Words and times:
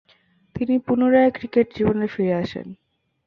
তিনি 0.55 0.75
পুনরায় 0.79 1.31
ক্রিকেট 1.31 1.67
জীবনে 1.77 2.05
ফিরে 2.07 2.33
আসেন। 2.33 2.67